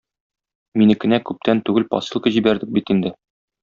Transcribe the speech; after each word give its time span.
Минекенә 0.83 1.21
күптән 1.31 1.63
түгел 1.69 1.87
посылка 1.95 2.37
җибәрдек 2.39 2.77
бит 2.81 2.95
инде. 2.99 3.19